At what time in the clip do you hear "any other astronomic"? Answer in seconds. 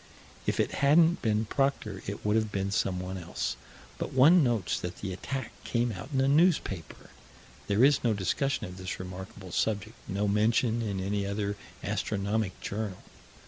10.99-12.59